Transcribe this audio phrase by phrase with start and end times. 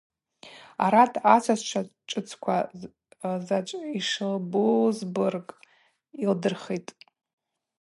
[0.83, 2.57] Арат асасчва шӏыцква
[3.47, 3.67] Зач
[3.97, 5.47] йшылбузбырг
[6.23, 6.89] йылдырхтӏ.